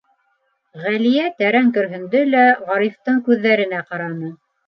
[0.83, 4.35] -Ғәлиә тәрән көрһөндө лә Ғарифтың күҙҙәренә ҡараны.